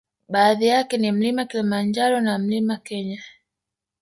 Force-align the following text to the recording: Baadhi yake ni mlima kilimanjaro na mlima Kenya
Baadhi 0.29 0.67
yake 0.67 0.97
ni 0.97 1.11
mlima 1.11 1.45
kilimanjaro 1.45 2.19
na 2.21 2.37
mlima 2.39 2.77
Kenya 2.77 3.23